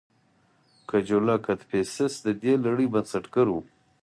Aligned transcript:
کجولا 0.89 1.35
کدفیسس 1.45 2.13
د 2.25 2.27
دې 2.41 2.53
لړۍ 2.63 2.87
بنسټګر 2.93 3.47
و 3.51 3.55